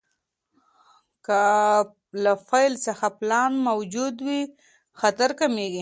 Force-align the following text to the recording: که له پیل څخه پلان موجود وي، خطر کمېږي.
که 1.25 1.41
له 2.23 2.33
پیل 2.49 2.73
څخه 2.85 3.07
پلان 3.19 3.51
موجود 3.67 4.15
وي، 4.27 4.41
خطر 4.99 5.29
کمېږي. 5.39 5.79